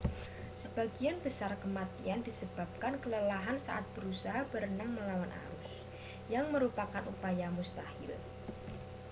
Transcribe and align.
sebagian 0.61 1.17
besar 1.25 1.51
kematian 1.63 2.19
disebabkan 2.27 2.93
kelelahan 3.05 3.57
saat 3.65 3.85
berusaha 3.95 4.41
berenang 4.51 4.91
melawan 4.97 5.29
arus 5.43 5.69
yang 6.33 6.45
merupakan 6.53 7.03
upaya 7.11 7.47
mustahil 7.57 8.13